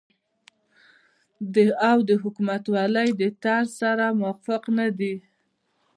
او 1.89 1.99
حکومتولۍ 2.23 3.09
د 3.21 3.21
طرز 3.43 3.69
سره 3.81 4.05
موافق 4.19 4.61
نه 4.77 4.87
دي 4.97 5.15